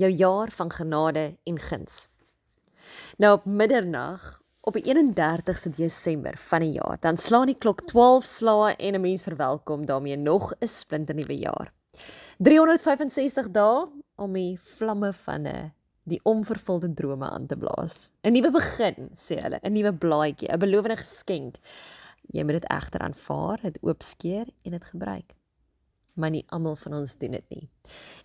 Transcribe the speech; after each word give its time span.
jou 0.00 0.10
jaar 0.10 0.50
van 0.56 0.70
genade 0.72 1.36
en 1.44 1.58
guns. 1.58 2.08
Nou 3.20 3.34
op 3.36 3.44
middernag 3.44 4.38
op 4.60 4.76
die 4.76 4.84
31ste 4.84 5.70
Desember 5.76 6.36
van 6.36 6.60
die 6.64 6.72
jaar, 6.76 6.96
dan 7.00 7.16
slaan 7.16 7.48
die 7.48 7.58
klok 7.58 7.86
12 7.88 8.24
slae 8.24 8.74
en 8.76 8.94
'n 8.94 9.00
mens 9.00 9.22
verwelkom 9.22 9.86
daarmee 9.86 10.16
nog 10.16 10.52
'n 10.58 10.66
splinternuwe 10.66 11.38
jaar. 11.38 11.72
365 12.38 13.50
dae 13.50 13.88
om 14.16 14.32
die 14.32 14.58
vlamme 14.60 15.12
van 15.12 15.46
'n 15.46 15.72
die 16.02 16.20
onvervulde 16.22 16.94
drome 16.94 17.30
aan 17.30 17.46
te 17.46 17.56
blaas. 17.56 18.10
'n 18.22 18.32
Nuwe 18.32 18.50
begin, 18.50 19.10
sê 19.14 19.40
hulle, 19.42 19.58
'n 19.62 19.72
nuwe 19.72 19.92
blaadjie, 19.94 20.48
'n 20.48 20.58
belowende 20.58 20.96
geskenk. 20.96 21.56
Jy 22.32 22.42
moet 22.42 22.60
dit 22.60 22.70
egter 22.70 23.00
aanvaar, 23.00 23.58
dit 23.62 23.78
oopskeer 23.82 24.46
en 24.62 24.70
dit 24.70 24.84
gebruik. 24.84 25.34
Maar 26.14 26.30
nie 26.30 26.44
almal 26.48 26.76
van 26.76 26.94
ons 26.94 27.16
doen 27.16 27.30
dit 27.30 27.48
nie. 27.48 27.68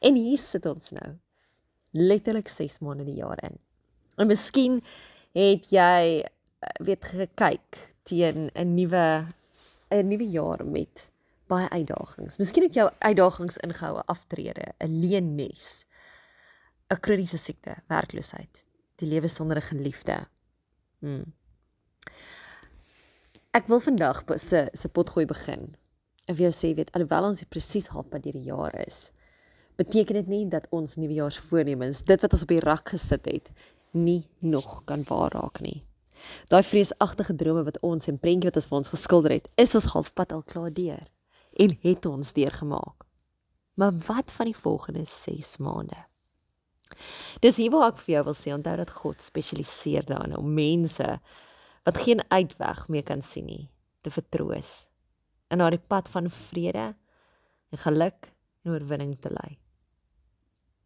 En 0.00 0.14
hier 0.14 0.38
sit 0.38 0.66
ons 0.66 0.90
nou. 0.90 1.18
Letterlik 1.94 2.48
6 2.50 2.80
maande 2.82 3.06
die 3.06 3.20
jaar 3.20 3.38
in. 3.46 3.58
En 4.18 4.26
miskien 4.26 4.80
het 5.34 5.70
jy 5.70 6.22
eh, 6.22 6.28
weet 6.82 7.04
gekyk 7.04 7.80
teen 8.02 8.50
'n 8.54 8.74
nuwe 8.74 9.26
'n 9.90 10.08
nuwe 10.08 10.26
jaar 10.30 10.64
met 10.66 11.10
baie 11.46 11.68
uitdagings. 11.68 12.36
Miskien 12.36 12.62
het 12.62 12.74
jou 12.74 12.90
uitdagings 12.98 13.56
ingehou 13.56 14.02
aftrede, 14.06 14.74
'n 14.78 15.00
leennes, 15.00 15.86
'n 16.90 17.00
kroniese 17.00 17.38
siekte, 17.38 17.76
werkloosheid, 17.86 18.64
die 18.96 19.08
lewe 19.08 19.28
sonder 19.28 19.56
'n 19.56 19.70
geliefde. 19.70 20.26
Hmm. 20.98 21.34
Ek 23.50 23.66
wil 23.66 23.80
vandag 23.80 24.24
se 24.36 24.68
se 24.72 24.88
potgooi 24.88 25.26
begin. 25.26 25.76
Ek 26.26 26.36
wil 26.36 26.50
jou 26.50 26.52
sê 26.52 26.74
weet 26.74 26.92
alhoewel 26.92 27.24
ons 27.24 27.44
presies 27.44 27.86
halfpad 27.86 28.22
deur 28.22 28.32
die 28.32 28.48
jaar 28.48 28.86
is, 28.86 29.12
beteken 29.76 30.14
dit 30.20 30.30
nie 30.30 30.44
dat 30.48 30.68
ons 30.70 30.96
nuwejaarsvoornemens, 30.96 32.04
dit 32.06 32.20
wat 32.20 32.32
ons 32.32 32.44
op 32.46 32.52
die 32.52 32.62
rak 32.62 32.94
gesit 32.94 33.26
het, 33.30 33.50
nie 33.94 34.24
nog 34.38 34.82
kan 34.88 35.04
waar 35.08 35.32
raak 35.34 35.60
nie. 35.64 35.82
Daai 36.48 36.62
vreesagtige 36.64 37.34
drome 37.36 37.64
wat 37.66 37.80
ons 37.82 38.08
en 38.08 38.18
prentjie 38.18 38.50
wat 38.50 38.58
ons 38.60 38.68
vir 38.70 38.78
ons 38.78 38.92
geskilder 38.94 39.36
het, 39.36 39.48
is 39.60 39.74
ons 39.74 39.90
halfpad 39.92 40.32
al 40.32 40.44
klaar 40.46 40.72
deur 40.74 41.04
en 41.60 41.76
het 41.82 42.06
ons 42.06 42.32
deurgemaak. 42.34 43.04
Maar 43.74 43.94
wat 44.06 44.32
van 44.32 44.50
die 44.50 44.56
volgende 44.56 45.04
6 45.10 45.56
maande? 45.58 45.98
Dis 47.42 47.58
hier 47.58 47.72
waar 47.74 47.90
ek 47.92 48.02
vir 48.04 48.16
jou 48.16 48.24
wil 48.30 48.36
sê 48.38 48.54
onthou 48.54 48.76
dat 48.78 48.92
God 49.02 49.22
spesialiseer 49.22 50.06
daarin 50.06 50.36
om 50.38 50.54
mense 50.54 51.08
wat 51.84 52.02
geen 52.06 52.22
uitweg 52.30 52.86
meer 52.88 53.06
kan 53.06 53.22
sien 53.22 53.48
nie 53.50 53.64
te 54.04 54.12
vertroos 54.14 54.84
en 55.50 55.60
na 55.60 55.70
die 55.72 55.82
pad 55.82 56.08
van 56.12 56.30
vrede 56.30 56.92
en 57.74 57.82
geluk 57.82 58.30
en 58.64 58.72
oorwinning 58.72 59.16
te 59.20 59.32
lei. 59.32 59.63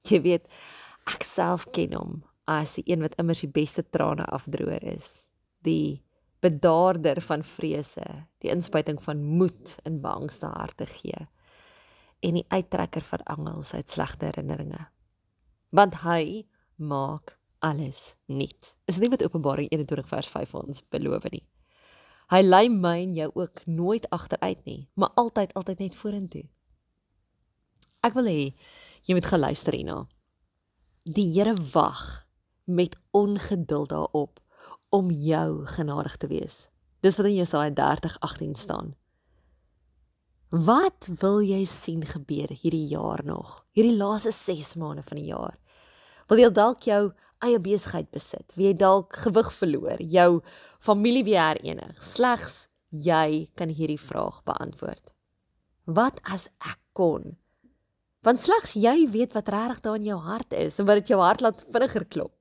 Jy 0.06 0.20
weet, 0.22 0.46
ek 1.10 1.24
self 1.26 1.66
ken 1.74 1.96
hom 1.96 2.20
as 2.48 2.76
die 2.78 2.86
een 2.88 3.02
wat 3.04 3.16
immers 3.20 3.42
die 3.44 3.52
beste 3.52 3.84
trane 3.84 4.24
afdroër 4.24 4.84
is. 4.94 5.24
Die 5.66 6.04
bedaarder 6.40 7.20
van 7.24 7.42
vrese, 7.42 8.04
die 8.40 8.52
inspuiting 8.52 9.00
van 9.02 9.24
moed 9.24 9.74
in 9.88 10.00
bangste 10.00 10.46
harte 10.54 10.86
gee 10.86 11.26
en 12.18 12.34
die 12.34 12.46
uittrekker 12.50 13.04
van 13.06 13.22
angels 13.30 13.74
uit 13.74 13.90
slegte 13.90 14.26
herinneringe. 14.26 14.88
Want 15.70 16.00
hy 16.02 16.48
maak 16.76 17.36
alles 17.62 18.16
nuut. 18.26 18.74
Is 18.86 18.98
dit 18.98 19.04
nie 19.04 19.12
wat 19.12 19.22
Openbaring 19.22 19.70
21 19.70 20.08
vers 20.10 20.30
5 20.32 20.54
ons 20.58 20.82
beloof 20.90 21.28
nie? 21.30 21.44
Hy 22.28 22.42
lei 22.44 22.66
my 22.68 22.96
en 23.04 23.14
jou 23.16 23.28
ook 23.40 23.62
nooit 23.66 24.08
agteruit 24.12 24.60
nie, 24.66 24.88
maar 24.94 25.14
altyd 25.16 25.54
altyd 25.56 25.78
net 25.86 25.96
vorentoe. 25.96 26.44
Ek 28.04 28.14
wil 28.18 28.28
hê 28.28 28.42
jy 29.02 29.14
moet 29.14 29.26
geluister 29.26 29.76
hierna. 29.76 30.06
Die 31.04 31.26
Here 31.32 31.54
wag 31.72 32.26
met 32.64 32.96
ongeduld 33.10 33.88
daarop 33.88 34.40
om 34.88 35.10
jou 35.10 35.66
genadig 35.66 36.16
te 36.16 36.26
wees. 36.26 36.68
Dis 37.00 37.16
wat 37.16 37.26
in 37.26 37.38
Jesaja 37.38 37.70
30:18 37.70 38.54
staan. 38.54 38.94
Wat 40.48 41.08
wil 41.20 41.42
jy 41.42 41.64
sien 41.64 42.06
gebeur 42.06 42.48
hierdie 42.48 42.86
jaar 42.88 43.20
nog? 43.24 43.64
Hierdie 43.72 43.96
laaste 43.96 44.32
6 44.32 44.74
maande 44.74 45.02
van 45.02 45.16
die 45.16 45.28
jaar. 45.28 45.58
Wil 46.28 46.38
jy 46.38 46.48
dalk 46.52 46.80
jou 46.88 47.12
eie 47.44 47.60
besigheid 47.60 48.10
besit? 48.10 48.52
Wil 48.56 48.66
jy 48.66 48.76
dalk 48.76 49.16
gewig 49.16 49.52
verloor? 49.52 50.00
Jou 50.02 50.40
familie 50.78 51.24
weer 51.24 51.52
herenig? 51.52 52.02
Slegs 52.04 52.68
jy 52.88 53.50
kan 53.54 53.68
hierdie 53.68 54.00
vraag 54.00 54.42
beantwoord. 54.48 55.12
Wat 55.84 56.20
as 56.24 56.48
ek 56.64 56.80
kon? 56.92 57.36
Want 58.28 58.42
slegs 58.44 58.74
jy 58.76 59.06
weet 59.08 59.32
wat 59.32 59.46
regtig 59.48 59.78
daar 59.86 59.94
in 59.96 60.04
jou 60.10 60.18
hart 60.20 60.52
is 60.52 60.74
en 60.76 60.84
wat 60.84 60.98
dit 61.00 61.14
jou 61.14 61.20
hart 61.22 61.40
laat 61.40 61.62
vinniger 61.72 62.04
klop. 62.12 62.34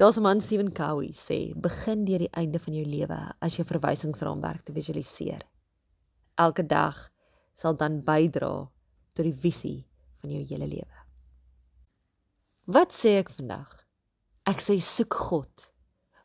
Daar's 0.00 0.16
'n 0.16 0.22
man 0.22 0.40
Stephen 0.40 0.72
Covey 0.72 1.12
sê, 1.12 1.52
begin 1.54 2.04
deur 2.04 2.18
die 2.18 2.32
einde 2.32 2.58
van 2.58 2.74
jou 2.74 2.86
lewe 2.86 3.34
as 3.40 3.56
jou 3.56 3.66
verwysingsraamwerk 3.66 4.62
te 4.64 4.72
visualiseer. 4.72 5.42
Elke 6.34 6.66
dag 6.66 7.10
sal 7.54 7.76
dan 7.76 8.00
bydra 8.00 8.70
tot 9.12 9.24
die 9.24 9.34
visie 9.34 9.86
van 10.20 10.30
jou 10.30 10.42
hele 10.42 10.66
lewe. 10.66 10.96
Wat 12.64 12.92
sê 12.92 13.18
ek 13.18 13.30
vandag? 13.30 13.84
Ek 14.46 14.60
sê 14.60 14.80
soek 14.80 15.14
God. 15.14 15.72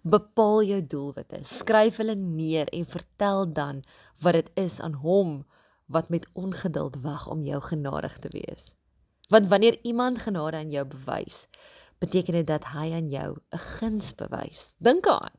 Bepaal 0.01 0.63
jou 0.63 0.81
doelwitte, 0.81 1.43
skryf 1.43 1.97
hulle 1.97 2.15
neer 2.15 2.67
en 2.71 2.85
vertel 2.85 3.53
dan 3.53 3.83
wat 4.21 4.33
dit 4.33 4.51
is 4.55 4.79
aan 4.79 4.93
hom 4.93 5.45
wat 5.85 6.09
met 6.09 6.27
ongeduld 6.33 7.01
wag 7.01 7.27
om 7.27 7.43
jou 7.43 7.61
genadig 7.61 8.17
te 8.19 8.29
wees. 8.29 8.73
Want 9.29 9.47
wanneer 9.47 9.79
iemand 9.81 10.21
genade 10.21 10.57
aan 10.57 10.69
jou 10.69 10.85
bewys, 10.85 11.47
beteken 11.97 12.33
dit 12.33 12.47
dat 12.47 12.65
hy 12.73 12.91
aan 12.93 13.09
jou 13.09 13.37
'n 13.51 13.57
guns 13.57 14.15
bewys. 14.15 14.75
Dink 14.77 15.07
aan. 15.07 15.33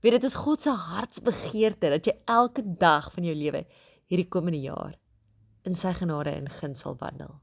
Weet 0.00 0.12
dit 0.12 0.24
is 0.24 0.34
God 0.34 0.62
se 0.62 0.70
hartsbegeerte 0.70 1.88
dat 1.90 2.06
jy 2.06 2.14
elke 2.24 2.62
dag 2.78 3.12
van 3.12 3.24
jou 3.24 3.34
lewe 3.34 3.66
hierdie 4.06 4.28
komende 4.28 4.60
jaar 4.60 4.98
in 5.62 5.74
sy 5.74 5.92
genade 5.92 6.30
en 6.30 6.48
guns 6.48 6.80
sal 6.80 6.96
wandel. 6.98 7.40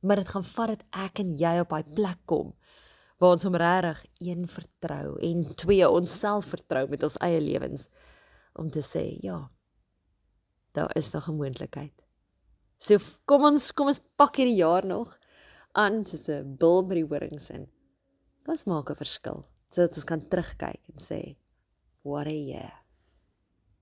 Maar 0.00 0.16
dit 0.16 0.28
gaan 0.28 0.44
vat 0.44 0.68
dat 0.68 0.84
ek 0.90 1.18
en 1.18 1.30
jy 1.36 1.58
op 1.60 1.68
daai 1.68 1.84
plek 1.84 2.18
kom 2.24 2.54
waar 3.18 3.34
ons 3.34 3.42
hom 3.42 3.56
regtig 3.58 4.04
een 4.22 4.46
vertrou 4.46 5.18
en 5.18 5.44
twee 5.58 5.88
onsself 5.90 6.52
vertrou 6.54 6.86
met 6.88 7.02
ons 7.02 7.16
eie 7.26 7.40
lewens 7.40 7.88
om 8.54 8.70
te 8.70 8.82
sê 8.82 9.18
ja. 9.22 9.48
Daar 10.72 10.96
is 10.96 11.12
nog 11.12 11.28
'n 11.28 11.36
moontlikheid. 11.36 11.94
So 12.78 12.98
kom 13.26 13.44
ons 13.44 13.72
kom 13.72 13.86
ons 13.86 14.00
pak 14.16 14.36
hierdie 14.36 14.60
jaar 14.62 14.86
nog 14.86 15.18
aan 15.72 16.06
soos 16.06 16.28
'n 16.28 16.56
bil 16.56 16.82
by 16.86 16.94
die 16.94 17.06
horings 17.06 17.50
in. 17.50 17.68
Ons 18.46 18.64
maak 18.64 18.90
'n 18.90 18.96
verskil 18.96 19.46
sodat 19.70 19.96
ons 19.96 20.04
kan 20.04 20.20
terugkyk 20.20 20.80
en 20.88 20.98
sê 20.98 21.36
what 22.02 22.26
a 22.26 22.32
year. 22.32 22.87